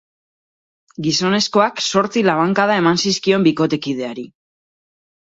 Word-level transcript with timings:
Gizonezkoak 1.07 1.83
zortzi 1.87 2.23
labankada 2.27 2.77
eman 2.83 2.97
zizkion 3.03 3.45
bikotekideari. 3.49 4.25